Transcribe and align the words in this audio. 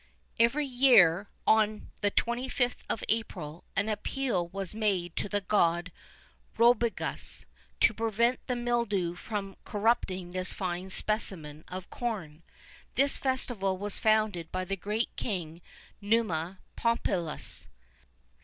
Every 0.39 0.65
year, 0.65 1.29
on 1.45 1.91
the 2.01 2.09
25th 2.09 2.77
of 2.89 3.03
April, 3.07 3.63
an 3.75 3.87
appeal 3.87 4.47
was 4.47 4.73
made 4.73 5.15
to 5.17 5.29
the 5.29 5.41
god 5.41 5.91
Robigus, 6.57 7.45
to 7.81 7.93
prevent 7.93 8.39
the 8.47 8.55
mildew 8.55 9.13
from 9.13 9.57
corrupting 9.63 10.31
this 10.31 10.53
fine 10.55 10.89
specimen 10.89 11.63
of 11.67 11.91
corn. 11.91 12.41
This 12.95 13.19
festival 13.19 13.77
was 13.77 13.99
founded 13.99 14.51
by 14.51 14.65
the 14.65 14.75
great 14.75 15.15
king, 15.17 15.61
Numa 16.01 16.57
Pompilius. 16.75 17.67